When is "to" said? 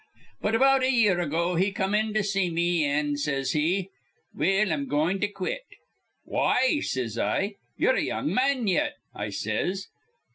2.15-2.23, 5.19-5.27